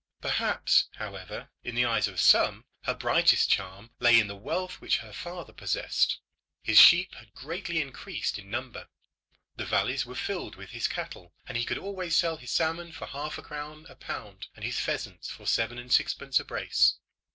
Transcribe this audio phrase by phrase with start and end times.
[0.19, 4.97] Perhaps, however, in the eyes of some her brightest charm lay in the wealth which
[4.97, 6.17] her father possessed.
[6.63, 8.87] His sheep had greatly increased in number;
[9.57, 13.05] the valleys were filled with his cattle; and he could always sell his salmon for
[13.05, 16.95] half a crown a pound and his pheasants for seven and sixpence a brace.